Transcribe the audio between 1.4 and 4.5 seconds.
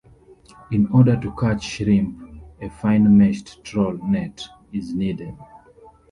shrimp, a fine meshed trawl net